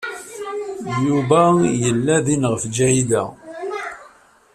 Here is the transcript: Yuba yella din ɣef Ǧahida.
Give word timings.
Yuba 1.07 1.41
yella 1.83 2.15
din 2.25 2.43
ɣef 2.51 2.63
Ǧahida. 2.75 3.23